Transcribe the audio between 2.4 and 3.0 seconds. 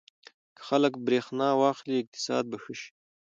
به ښه شي.